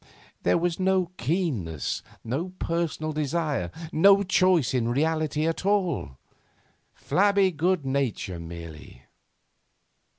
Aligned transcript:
There 0.41 0.57
was 0.57 0.79
no 0.79 1.11
keenness, 1.17 2.01
no 2.23 2.53
personal 2.57 3.11
desire, 3.11 3.69
no 3.93 4.23
choice 4.23 4.73
in 4.73 4.87
reality 4.87 5.45
at 5.47 5.63
all; 5.63 6.17
flabby 6.95 7.51
good 7.51 7.85
nature 7.85 8.39
merely. 8.39 9.03